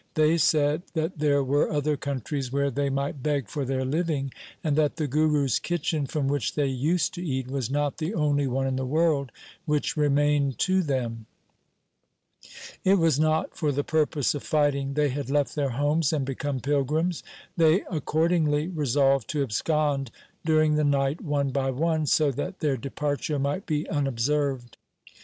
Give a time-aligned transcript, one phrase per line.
[0.15, 4.75] They said that there were other countries where they might beg for their living, and
[4.75, 8.65] that the Guru's kitchen from which they used to eat, was not the only one
[8.65, 9.31] in the world
[9.65, 11.27] which remained to them.
[12.83, 16.61] It was not for the purpose of fighting they had left their homes and become
[16.61, 17.21] pilgrims.
[17.55, 20.09] They accordingly resolved to abscond
[20.43, 24.77] during the night one by one, so that their departure might be unobserved.